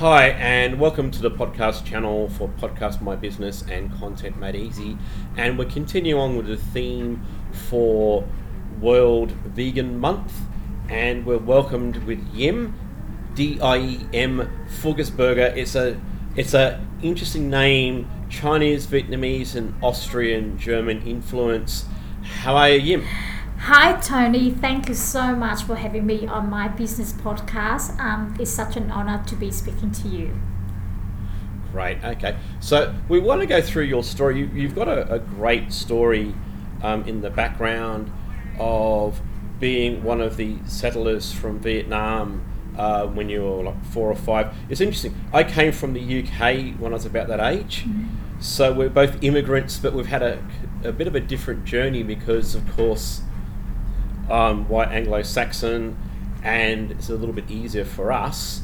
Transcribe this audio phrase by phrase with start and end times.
[0.00, 4.98] Hi, and welcome to the podcast channel for Podcast My Business and Content Made Easy.
[5.38, 7.24] And we're continuing on with the theme
[7.70, 8.28] for
[8.78, 10.34] World Vegan Month,
[10.90, 12.74] and we're welcomed with Yim,
[13.34, 15.56] D I E M Fugersberger.
[15.56, 15.98] It's a
[16.36, 21.86] it's a interesting name, Chinese, Vietnamese, and Austrian German influence.
[22.42, 23.06] How are you, Yim?
[23.68, 24.52] Hi, Tony.
[24.52, 27.98] Thank you so much for having me on my business podcast.
[27.98, 30.38] Um, it's such an honor to be speaking to you.
[31.72, 31.98] Great.
[32.04, 32.36] Okay.
[32.60, 34.38] So we want to go through your story.
[34.38, 36.32] You, have got a, a, great story
[36.80, 38.12] um, in the background
[38.60, 39.20] of
[39.58, 42.46] being one of the settlers from Vietnam
[42.78, 44.54] uh, when you were like four or five.
[44.68, 45.12] It's interesting.
[45.32, 47.82] I came from the UK when I was about that age.
[47.82, 48.40] Mm-hmm.
[48.40, 50.40] So we're both immigrants, but we've had a,
[50.84, 53.22] a bit of a different journey because, of course,
[54.30, 55.96] um, white Anglo-Saxon,
[56.42, 58.62] and it's a little bit easier for us.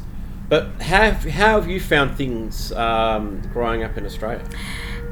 [0.49, 4.45] But how, how have you found things um, growing up in Australia?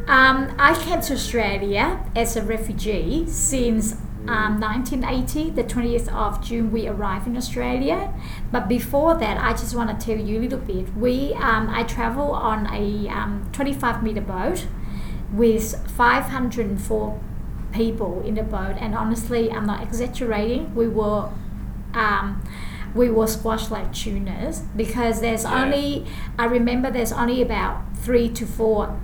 [0.06, 3.96] Um, I came to Australia as a refugee since
[4.28, 8.12] um, 1980, the 20th of June, we arrived in Australia.
[8.52, 10.94] But before that, I just want to tell you a little bit.
[10.94, 14.66] We, um, I travel on a um, 25 meter boat
[15.32, 17.20] with 504
[17.72, 20.74] people in the boat, and honestly, I'm not exaggerating.
[20.74, 21.30] We were
[21.94, 22.42] um,
[22.94, 25.62] we were squashed like tunas because there's yeah.
[25.62, 26.06] only
[26.38, 28.98] I remember there's only about three to four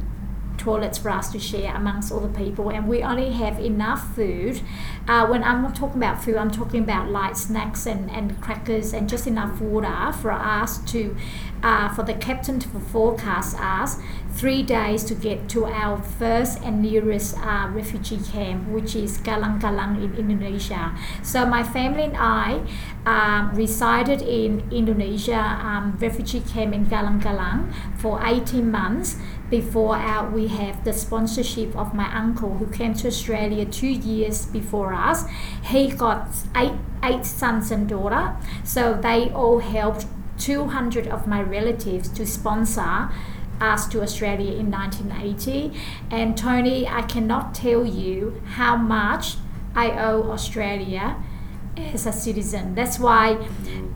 [0.67, 4.61] toilets for us to share amongst all the people, and we only have enough food.
[5.07, 8.93] Uh, when I'm not talking about food, I'm talking about light snacks and, and crackers
[8.93, 11.15] and just enough water for us to,
[11.63, 13.99] uh, for the captain to forecast us
[14.37, 19.61] three days to get to our first and nearest uh, refugee camp, which is Galang
[19.61, 20.93] Galang in Indonesia.
[21.23, 22.61] So my family and I
[23.07, 29.17] um, resided in Indonesia um, refugee camp in Galang Galang for 18 months
[29.51, 34.47] before our, we have the sponsorship of my uncle who came to Australia two years
[34.47, 35.25] before us.
[35.65, 36.73] He got eight,
[37.03, 40.07] eight sons and daughter, so they all helped
[40.39, 43.11] 200 of my relatives to sponsor
[43.61, 45.73] us to Australia in 1980.
[46.11, 49.37] And Tony, I cannot tell you how much
[49.75, 51.17] I owe Australia
[51.79, 52.75] as a citizen.
[52.75, 53.35] That's why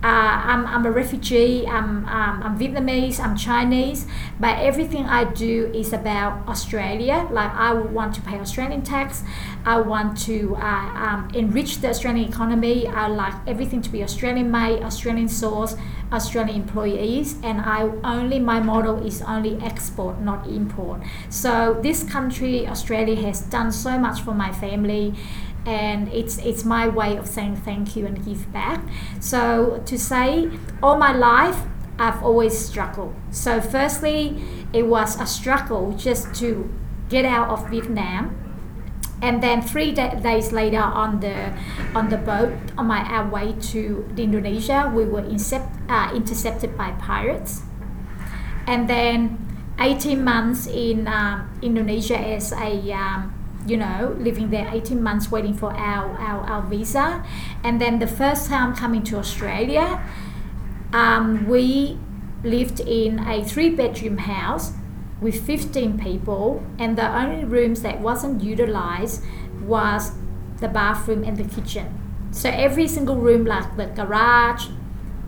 [0.02, 0.06] uh,
[0.50, 4.06] I'm, I'm a refugee, I'm, um, I'm Vietnamese, I'm Chinese,
[4.38, 7.28] but everything I do is about Australia.
[7.30, 9.22] Like I want to pay Australian tax,
[9.64, 14.50] I want to uh, um, enrich the Australian economy, I like everything to be Australian
[14.50, 15.76] made, Australian source,
[16.12, 21.02] Australian employees, and I only, my model is only export, not import.
[21.28, 25.14] So this country, Australia, has done so much for my family
[25.66, 28.82] and it's it's my way of saying thank you and give back.
[29.20, 30.50] So to say
[30.82, 31.66] all my life
[32.00, 33.14] I've always struggled.
[33.30, 36.72] So firstly, it was a struggle just to
[37.10, 38.36] get out of Vietnam.
[39.20, 41.52] And then three days later, on the
[41.94, 47.60] on the boat on my way to Indonesia, we were incept, uh, intercepted by pirates.
[48.66, 49.36] And then
[49.78, 53.34] 18 months in uh, Indonesia as a um,
[53.70, 57.24] you know, living there 18 months waiting for our, our, our visa.
[57.62, 60.02] And then the first time coming to Australia,
[60.92, 61.98] um, we
[62.42, 64.72] lived in a three bedroom house
[65.20, 69.22] with 15 people, and the only rooms that wasn't utilized
[69.62, 70.12] was
[70.58, 71.96] the bathroom and the kitchen.
[72.32, 74.68] So every single room, like the garage,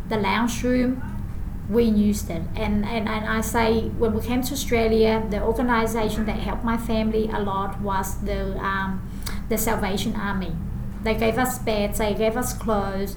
[0.09, 1.12] the lounge room,
[1.71, 2.43] we used it.
[2.57, 6.77] And, and, and I say, when we came to Australia, the organization that helped my
[6.77, 9.09] family a lot was the, um,
[9.49, 10.55] the Salvation Army.
[11.03, 13.17] They gave us beds, they gave us clothes,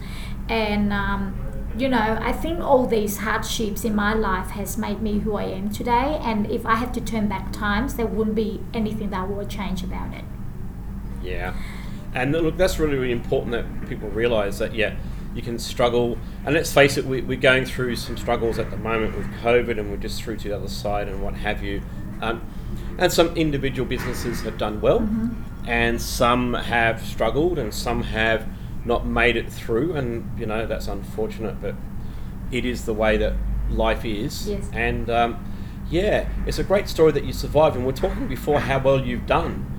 [0.49, 1.35] and um,
[1.77, 5.43] you know, I think all these hardships in my life has made me who I
[5.43, 6.19] am today.
[6.21, 9.83] And if I had to turn back times, there wouldn't be anything that would change
[9.83, 10.23] about it.
[11.21, 11.53] Yeah,
[12.13, 14.73] and look, that's really, really important that people realise that.
[14.73, 14.95] Yeah,
[15.35, 16.17] you can struggle.
[16.45, 19.77] And let's face it, we, are going through some struggles at the moment with COVID,
[19.77, 21.81] and we're just through to the other side and what have you.
[22.21, 22.41] Um,
[22.97, 25.69] and some individual businesses have done well, mm-hmm.
[25.69, 28.47] and some have struggled, and some have
[28.85, 29.95] not made it through.
[29.95, 31.75] And you know that's unfortunate, but
[32.51, 33.33] it is the way that
[33.69, 34.47] life is.
[34.47, 34.69] Yes.
[34.71, 35.53] And um,
[35.89, 37.75] yeah, it's a great story that you survived.
[37.75, 39.71] And we're talking before how well you've done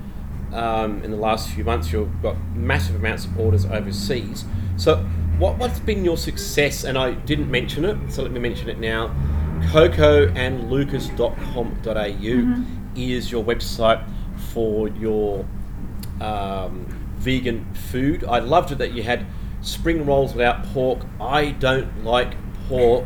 [0.52, 1.92] um, in the last few months.
[1.92, 4.44] You've got massive amounts of orders overseas.
[4.76, 5.06] So
[5.38, 6.84] what, what's been your success?
[6.84, 9.14] And I didn't mention it, so let me mention it now.
[9.72, 12.62] cocoandlucas.com.au mm-hmm.
[12.96, 14.08] is your website
[14.52, 15.44] for your
[16.20, 16.86] um,
[17.18, 18.24] vegan food.
[18.24, 19.26] I loved it that you had
[19.60, 21.00] spring rolls without pork.
[21.20, 22.34] I don't like
[22.68, 23.04] pork.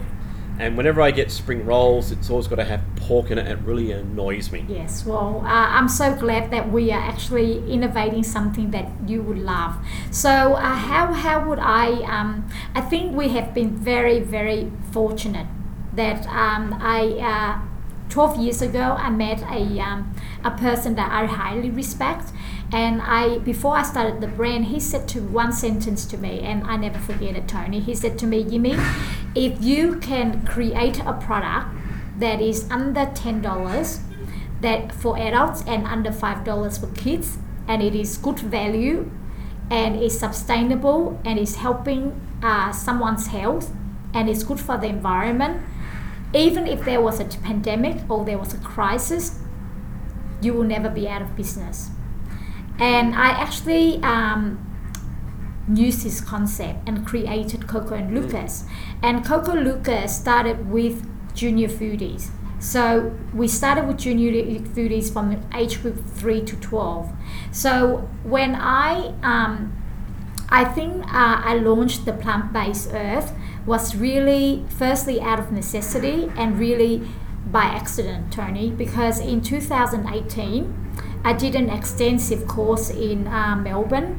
[0.60, 3.46] And whenever I get spring rolls, it's always got to have pork in it.
[3.46, 4.66] It really annoys me.
[4.68, 9.38] Yes, well, uh, I'm so glad that we are actually innovating something that you would
[9.38, 9.78] love.
[10.10, 12.02] So, uh, how, how would I?
[12.02, 15.46] Um, I think we have been very, very fortunate
[15.94, 17.62] that um, I.
[17.64, 17.66] Uh,
[18.10, 22.32] 12 years ago, I met a, um, a person that I highly respect.
[22.72, 26.64] And I, before I started the brand, he said to one sentence to me, and
[26.64, 27.80] I never forget it, Tony.
[27.80, 28.74] He said to me, Yimi,
[29.34, 31.68] if you can create a product
[32.18, 34.00] that is under $10
[34.60, 39.10] that for adults and under $5 for kids and it is good value
[39.70, 43.72] and is sustainable and is helping uh, someone's health
[44.12, 45.62] and is good for the environment
[46.34, 49.38] even if there was a pandemic or there was a crisis
[50.42, 51.90] you will never be out of business.
[52.78, 54.69] And i actually um,
[55.76, 58.64] used this concept and created Coco and Lucas.
[59.02, 62.30] And Coco Lucas started with junior foodies.
[62.58, 67.10] So we started with junior foodies from age group 3 to 12.
[67.52, 69.76] So when I um,
[70.50, 73.32] I think uh, I launched the plant-based earth
[73.64, 77.08] was really firstly out of necessity and really
[77.46, 80.76] by accident, Tony, because in 2018
[81.24, 84.18] I did an extensive course in uh, Melbourne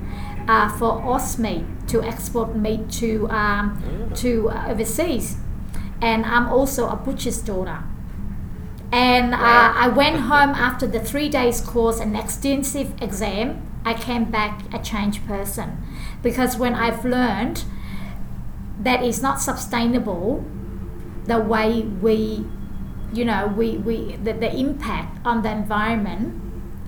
[0.51, 4.15] uh, for AUS-MEAT to export meat to um, Oh.
[4.23, 5.37] to uh, overseas,
[6.01, 7.79] and I'm also a butcher's daughter.
[8.91, 13.47] And uh, I went home after the three days course and extensive exam.
[13.85, 15.77] I came back a changed person
[16.21, 17.63] because when I've learned
[18.83, 20.43] that it's not sustainable
[21.25, 22.45] the way we
[23.13, 26.25] you know we, we the, the impact on the environment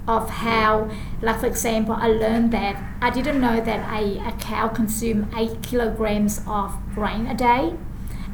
[0.07, 0.89] of how
[1.21, 5.61] like for example i learned that i didn't know that a, a cow consumes 8
[5.61, 7.73] kilograms of grain a day.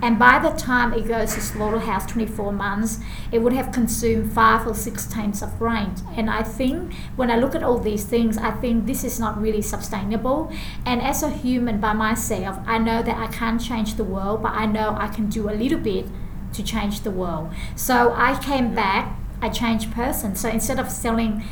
[0.01, 2.99] And by the time it goes to slaughterhouse 24 months
[3.33, 5.93] it would have consumed five or six times of grain.
[6.15, 9.39] And i think when i look at all these things i think this is not
[9.41, 10.51] really sustainable.
[10.85, 14.53] And as a human by myself i know that i can't change the world but
[14.53, 16.05] i know i can do a little bit
[16.53, 17.49] to change the world.
[17.75, 20.35] So i came back a changed person.
[20.35, 21.43] So instead of selling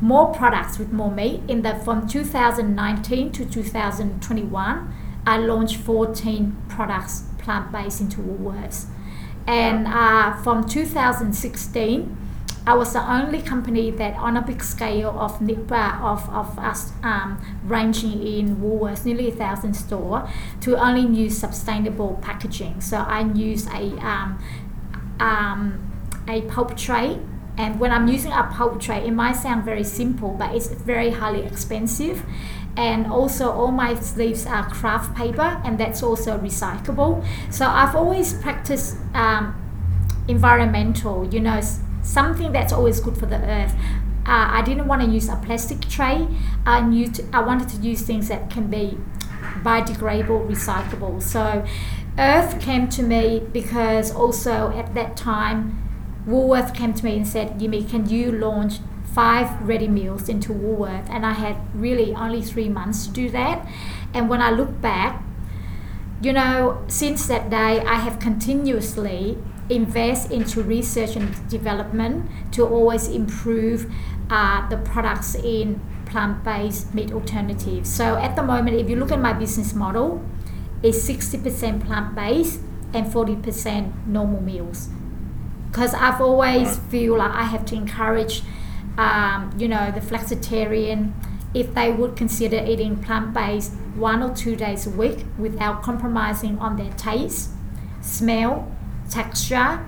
[0.00, 4.94] more products with more meat in the from 2019 to 2021
[5.24, 8.86] i launched 14 products plant-based into woolworths.
[9.46, 12.16] And uh, from 2016
[12.66, 16.92] I was the only company that on a big scale of NIPA of, of us
[17.02, 20.26] um, ranging in Woolworths, nearly a thousand store,
[20.62, 22.80] to only use sustainable packaging.
[22.80, 24.42] So I use a um,
[25.20, 25.92] um,
[26.26, 27.20] a pulp tray
[27.56, 31.10] and when I'm using a pulp tray it might sound very simple but it's very
[31.10, 32.22] highly expensive.
[32.76, 37.24] And also all my sleeves are craft paper and that's also recyclable.
[37.50, 39.54] So I've always practiced um,
[40.26, 41.60] environmental you know
[42.02, 43.74] something that's always good for the earth.
[44.26, 46.26] Uh, I didn't want to use a plastic tray.
[46.64, 48.98] I, knew wanted to use things that can be
[49.62, 51.22] biodegradable, recyclable.
[51.22, 51.64] So
[52.18, 55.83] Earth came to me because also at that time
[56.26, 58.74] Woolworth came to me and said, Yimi, can you launch
[59.04, 61.08] five ready meals into Woolworth?
[61.10, 63.66] And I had really only three months to do that.
[64.12, 65.22] And when I look back,
[66.22, 69.36] you know, since that day, I have continuously
[69.68, 73.92] invest into research and development to always improve
[74.30, 77.92] uh, the products in plant-based meat alternatives.
[77.92, 80.22] So at the moment, if you look at my business model,
[80.82, 82.60] it's 60% plant-based
[82.92, 84.88] and 40% normal meals.
[85.74, 88.44] Because I've always feel like I have to encourage,
[88.96, 91.12] um, you know, the flexitarian
[91.52, 96.76] if they would consider eating plant-based one or two days a week without compromising on
[96.76, 97.50] their taste,
[98.00, 98.70] smell,
[99.10, 99.84] texture,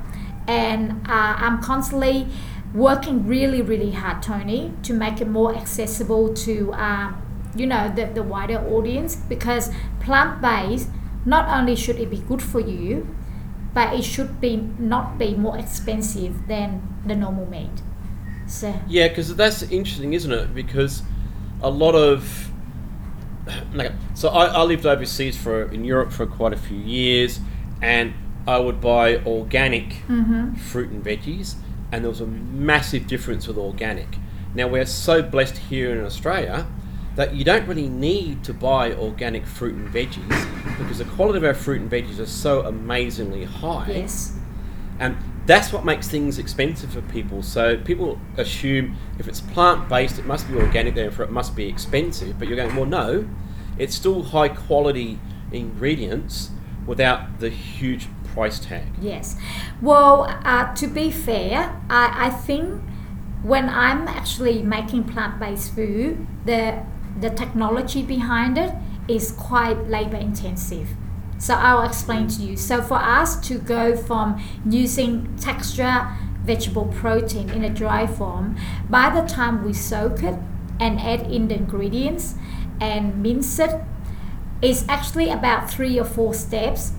[0.48, 2.26] and uh, I'm constantly
[2.74, 7.12] working really, really hard, Tony, to make it more accessible to, uh,
[7.54, 10.88] you know, the, the wider audience because plant-based
[11.24, 13.06] not only should it be good for you,
[13.76, 17.82] but it should be not be more expensive than the normal meat.
[18.46, 20.54] So Yeah, because that's interesting, isn't it?
[20.54, 21.02] Because
[21.60, 22.50] a lot of
[23.74, 27.38] like, so I, I lived overseas for in Europe for quite a few years,
[27.82, 28.14] and
[28.48, 30.54] I would buy organic mm-hmm.
[30.54, 31.56] fruit and veggies,
[31.92, 34.16] and there was a massive difference with organic.
[34.54, 36.66] Now we're so blessed here in Australia
[37.16, 41.44] that you don't really need to buy organic fruit and veggies because the quality of
[41.44, 44.36] our fruit and veggies are so amazingly high yes,
[44.98, 47.42] and that's what makes things expensive for people.
[47.42, 51.68] So people assume if it's plant based, it must be organic, therefore it must be
[51.68, 52.38] expensive.
[52.38, 53.28] But you're going, well, no,
[53.78, 55.20] it's still high quality
[55.52, 56.50] ingredients
[56.84, 58.84] without the huge price tag?
[59.00, 59.38] Yes.
[59.80, 62.82] Well, uh, to be fair, I, I think
[63.42, 66.84] when I'm actually making plant-based food, the
[67.20, 68.72] the technology behind it
[69.08, 70.88] is quite labor intensive.
[71.38, 72.56] So I'll explain to you.
[72.56, 76.08] So for us to go from using texture
[76.44, 78.56] vegetable protein in a dry form,
[78.88, 80.38] by the time we soak it
[80.80, 82.34] and add in the ingredients
[82.80, 83.80] and mince it,
[84.62, 86.92] it's actually about three or four steps.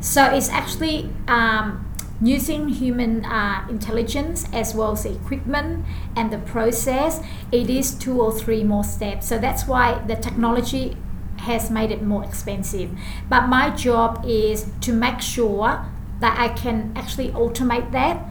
[0.00, 1.84] So it's actually um,
[2.20, 5.84] using human uh, intelligence as well as equipment
[6.16, 7.22] and the process.
[7.52, 9.28] It is two or three more steps.
[9.28, 10.96] So that's why the technology
[11.38, 12.90] has made it more expensive.
[13.28, 15.84] But my job is to make sure
[16.20, 18.24] that I can actually automate that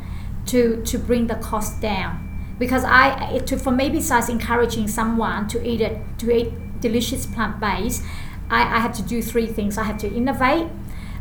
[0.48, 2.56] to, to bring the cost down.
[2.60, 7.26] Because I, it, to, for me, besides encouraging someone to eat it, to eat delicious
[7.26, 8.04] plant based,
[8.50, 9.78] I, I have to do three things.
[9.78, 10.68] I have to innovate,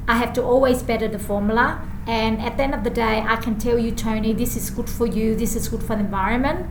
[0.08, 3.36] I have to always better the formula, and at the end of the day, I
[3.36, 6.66] can tell you, Tony, this is good for you, this is good for the environment.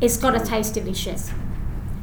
[0.00, 1.30] It's got to taste delicious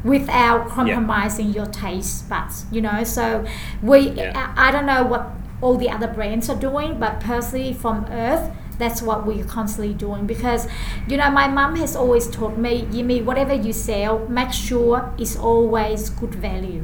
[0.04, 1.56] without compromising yeah.
[1.56, 3.04] your taste buds, you know.
[3.04, 3.46] So
[3.82, 4.54] we, yeah.
[4.56, 5.30] I, I don't know what
[5.62, 10.26] all the other brands are doing, but personally, from Earth, that's what we're constantly doing
[10.26, 10.68] because
[11.08, 15.36] you know my mom has always taught me Yimi whatever you sell make sure it's
[15.36, 16.84] always good value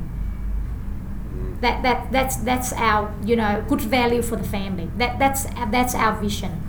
[1.62, 4.90] that, that that's that's our you know good value for the family.
[4.98, 6.62] That that's that's our vision.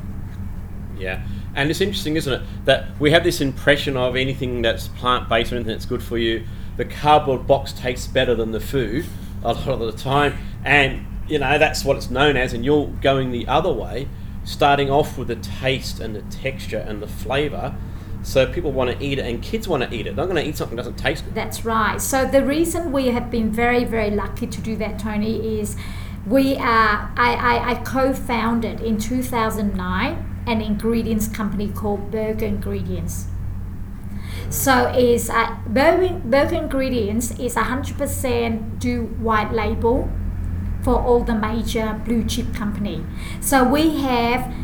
[0.98, 1.26] Yeah.
[1.54, 5.56] And it's interesting isn't it that we have this impression of anything that's plant-based or
[5.56, 6.46] anything that's good for you.
[6.76, 9.06] The cardboard box tastes better than the food
[9.42, 10.36] a lot of the time.
[10.64, 14.08] And you know that's what it's known as and you're going the other way
[14.44, 17.74] starting off with the taste and the texture and the flavor
[18.28, 20.14] so people want to eat it, and kids want to eat it.
[20.14, 21.34] They're not going to eat something that doesn't taste good.
[21.34, 21.98] That's right.
[21.98, 25.76] So the reason we have been very, very lucky to do that, Tony, is
[26.26, 27.10] we are.
[27.16, 33.28] I, I, I co-founded in 2009 an ingredients company called Burger Ingredients.
[34.50, 40.10] So is uh, Burger, Burger Ingredients is 100% do white label
[40.82, 43.06] for all the major blue chip company.
[43.40, 44.54] So we have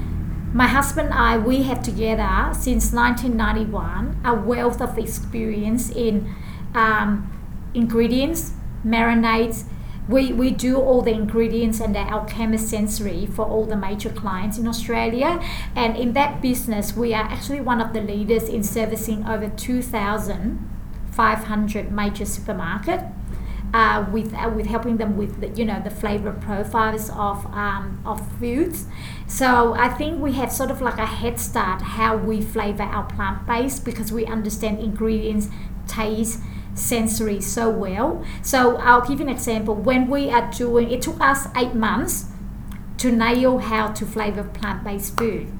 [0.55, 6.33] my husband and I, we have together since 1991 a wealth of experience in
[6.77, 7.29] um,
[7.75, 8.53] ingredients,
[8.87, 9.65] marinades.
[10.09, 14.57] We, we do all the ingredients and the alchemist sensory for all the major clients
[14.57, 15.41] in Australia.
[15.75, 21.91] And in that business, we are actually one of the leaders in servicing over 2,500
[21.91, 23.11] major supermarkets
[23.75, 28.01] uh, with uh, with helping them with the, you know the flavor profiles of um,
[28.07, 28.87] of foods.
[29.27, 33.05] So I think we have sort of like a head start how we flavor our
[33.05, 35.49] plant based because we understand ingredients,
[35.89, 36.41] taste,
[36.75, 38.25] sensory so well.
[38.43, 39.75] So I'll give you an example.
[39.75, 42.27] When we are doing, it took us eight months
[42.99, 45.53] to nail how to flavor plant based food,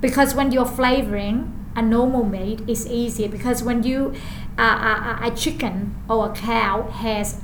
[0.00, 4.14] because when you're flavoring a normal meat is easier because when you
[4.58, 7.42] uh, a, a, chicken or a cow has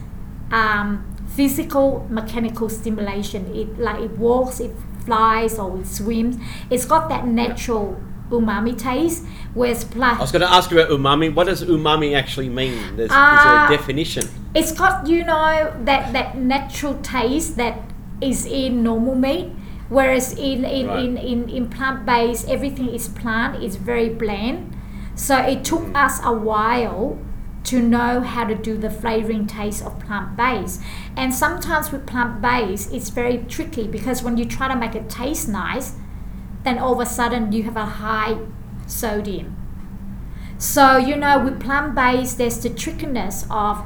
[0.53, 1.05] um,
[1.35, 3.53] physical mechanical stimulation.
[3.55, 4.73] It like it walks, it
[5.05, 6.37] flies, or it swims.
[6.71, 9.25] It's got that natural umami taste.
[9.55, 11.35] Whereas plus, I was going to ask you about umami.
[11.35, 12.97] What does umami actually mean?
[12.97, 14.29] There's, uh, is there a definition?
[14.55, 17.81] It's got you know that that natural taste that
[18.21, 19.51] is in normal meat.
[19.89, 21.05] Whereas in in, right.
[21.05, 23.63] in, in, in plant based, everything is plant.
[23.63, 24.77] It's very bland.
[25.15, 25.97] So it took mm.
[25.97, 27.19] us a while
[27.65, 30.81] to know how to do the flavoring taste of plant based.
[31.17, 35.09] And sometimes with plant based, it's very tricky because when you try to make it
[35.09, 35.95] taste nice,
[36.65, 38.39] then all of a sudden you have a high
[38.87, 39.57] sodium.
[40.59, 43.85] So, you know, with plant based, there's the trickiness of,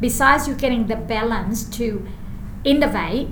[0.00, 2.06] besides you getting the balance to
[2.64, 3.28] innovate,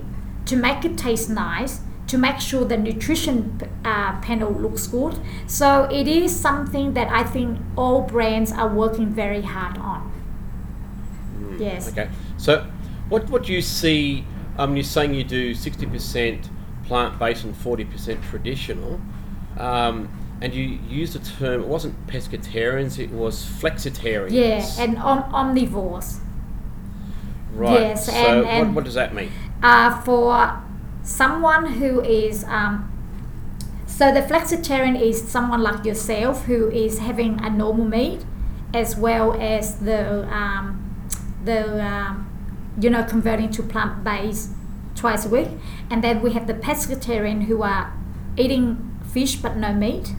[0.46, 5.18] to make it taste nice, to make sure the nutrition uh, panel looks good.
[5.46, 10.12] So it is something that I think all brands are working very hard on.
[11.40, 11.88] Mm, yes.
[11.88, 12.08] Okay.
[12.36, 12.66] So
[13.08, 14.24] what what do you see?
[14.58, 16.48] Um, you're saying you do sixty percent
[16.84, 19.00] plant based and forty percent traditional.
[19.58, 20.08] Um,
[20.40, 24.32] and you used the term, it wasn't pescatarians, it was flexitarians.
[24.32, 26.18] Yeah, and om- omnivores.
[27.54, 27.80] Right.
[27.80, 29.32] Yes, so and, and what, what does that mean?
[29.62, 30.62] Uh, for
[31.06, 32.92] someone who is um,
[33.86, 38.26] so the flexitarian is someone like yourself who is having a normal meat
[38.74, 40.82] as well as the um,
[41.44, 42.28] the um,
[42.80, 44.50] you know converting to plant based
[44.96, 45.48] twice a week,
[45.90, 47.92] and then we have the pescatarian who are
[48.36, 50.12] eating fish but no meat.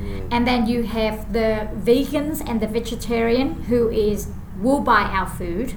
[0.00, 0.28] Mm.
[0.32, 4.28] And then you have the vegans and the vegetarian who is
[4.60, 5.74] will buy our food,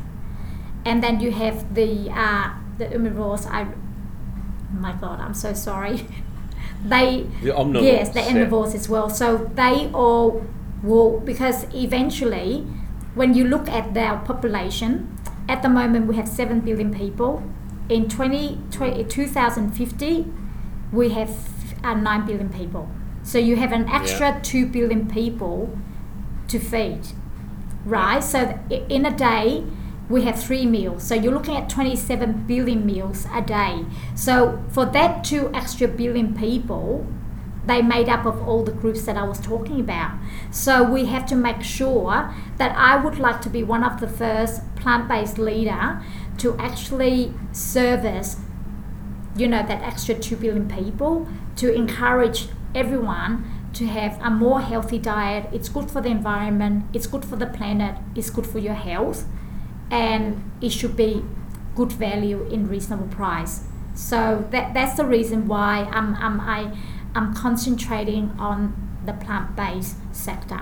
[0.84, 3.68] and then you have the uh, the omnivores I
[4.74, 6.06] my God, I'm so sorry.
[6.86, 7.84] they The omnivores.
[7.84, 8.32] yes, the yeah.
[8.34, 9.10] omnivores as well.
[9.10, 10.46] So they all
[10.84, 12.66] will because eventually,
[13.16, 15.18] when you look at their population,
[15.48, 17.44] at the moment we have seven billion people.
[17.90, 20.26] In 20, 20 2050,
[20.92, 21.32] we have
[21.84, 22.88] uh, nine billion people.
[23.24, 25.76] So you have an extra two billion people
[26.50, 27.02] to feed,
[27.86, 28.24] right?
[28.24, 29.64] So in a day,
[30.10, 31.04] we have three meals.
[31.04, 33.86] So you're looking at 27 billion meals a day.
[34.16, 37.06] So for that two extra billion people,
[37.66, 40.18] they made up of all the groups that I was talking about.
[40.50, 44.08] So we have to make sure that I would like to be one of the
[44.08, 46.02] first plant-based leader
[46.40, 48.38] to actually service
[49.36, 54.98] you know that extra 2 billion people to encourage everyone to have a more healthy
[54.98, 58.74] diet it's good for the environment it's good for the planet it's good for your
[58.74, 59.26] health
[59.92, 61.24] and it should be
[61.76, 63.64] good value in reasonable price
[63.96, 66.76] so that, that's the reason why I'm, I'm, I,
[67.16, 68.74] I'm concentrating on
[69.06, 70.62] the plant-based sector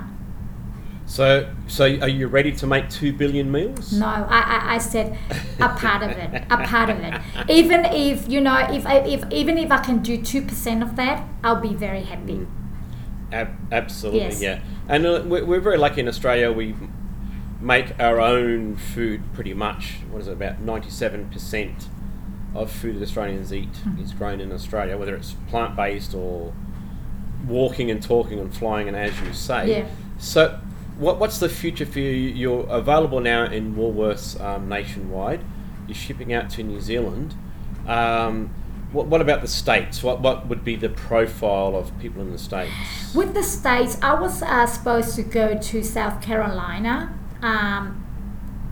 [1.06, 3.94] So, so are you ready to make two billion meals?
[3.94, 5.18] No, I, I, I said
[5.60, 7.16] a part of it, a part of it.
[7.50, 10.96] Even if you know, if I, if even if I can do two percent of
[10.98, 12.46] that, I'll be very happy.
[13.32, 14.42] Ab- absolutely, Yes.
[14.42, 14.60] yeah.
[14.90, 16.52] And uh, we're, we're very lucky in Australia.
[16.52, 16.76] We
[17.60, 19.96] make our own food pretty much.
[20.10, 20.34] What is it?
[20.34, 21.88] About ninety-seven percent
[22.56, 24.02] of food that Australians eat Hmm.
[24.02, 26.54] is grown in Australia, whether it's plant-based or
[27.48, 29.70] walking and talking and flying, and as you say.
[29.80, 29.86] Yeah.
[30.18, 30.60] So,
[30.98, 32.10] what, what's the future for you?
[32.10, 35.42] You're available now in Woolworths um, nationwide.
[35.88, 37.36] You're shipping out to New Zealand.
[37.88, 38.50] Um,
[38.92, 40.02] what, what about the states?
[40.02, 42.74] What what would be the profile of people in the states?
[43.14, 48.04] With the states, I was uh, supposed to go to South Carolina um,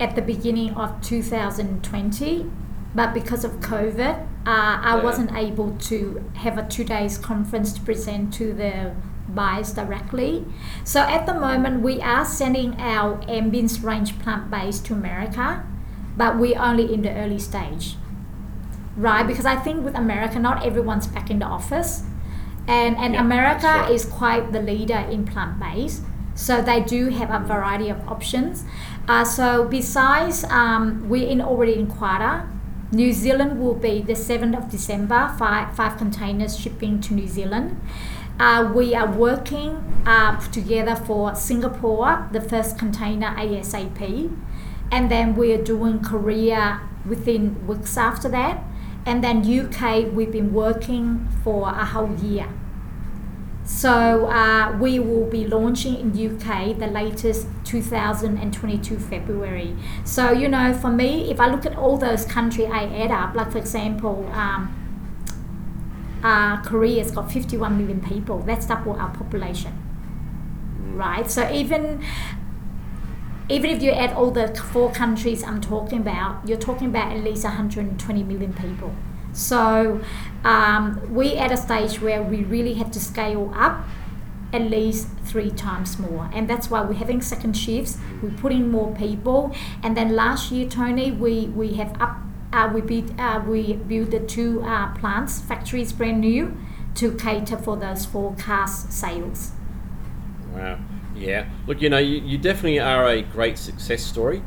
[0.00, 2.50] at the beginning of 2020,
[2.94, 5.02] but because of COVID, uh, I Yeah.
[5.02, 8.92] wasn't able to have a two days conference to present to the
[9.28, 10.44] buyers directly.
[10.84, 15.62] So at the moment, we are sending our ambience range plant based to America,
[16.16, 17.96] but we're only in the early stage.
[18.96, 22.04] Right, because I think with America, not everyone's back in the office,
[22.66, 23.90] and and Yeah, America right.
[23.90, 26.02] is quite the leader in plant based.
[26.36, 28.64] So they do have a variety of options.
[29.08, 32.52] Uh, so besides, um, we're in already in Qatar.
[32.92, 37.80] New Zealand will be the 7th of December, five, five containers shipping to New Zealand.
[38.38, 44.36] Uh, we are working uh, together for Singapore, the first container ASAP.
[44.92, 48.62] And then we are doing Korea within weeks after that.
[49.06, 52.48] And then UK, we've been working for a whole year.
[53.66, 59.76] So uh, we will be launching in UK the latest 2022 February.
[60.04, 63.34] So you know, for me, if I look at all those countries I add up,
[63.34, 64.72] like for example, um,
[66.22, 68.38] uh, Korea's got 51 million people.
[68.38, 69.72] That's double our population,
[70.94, 71.28] right?
[71.28, 72.04] So even
[73.48, 77.24] even if you add all the four countries I'm talking about, you're talking about at
[77.24, 78.94] least 120 million people.
[79.36, 80.00] So
[80.44, 83.84] um, we at a stage where we really have to scale up
[84.52, 87.98] at least three times more, and that's why we're having second shifts.
[88.22, 92.16] we put in more people, and then last year, Tony, we we have up.
[92.52, 96.56] Uh, we built uh, we built the two uh, plants factories brand new
[96.94, 99.52] to cater for those forecast sales.
[100.54, 100.78] Wow.
[101.14, 101.50] Yeah.
[101.66, 104.42] Look, you know, you, you definitely are a great success story,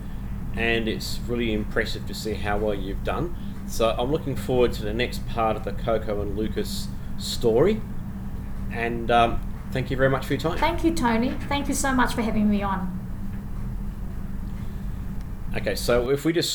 [0.55, 3.35] and it's really impressive to see how well you've done.
[3.69, 7.81] So I'm looking forward to the next part of the Coco and Lucas story.
[8.71, 9.39] And um,
[9.71, 10.57] thank you very much for your time.
[10.57, 11.31] Thank you, Tony.
[11.47, 12.95] Thank you so much for having me on.
[15.55, 16.53] Okay, so if we just